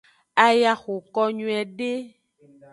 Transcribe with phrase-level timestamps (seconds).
[0.45, 1.91] Aya xoko nyuiede.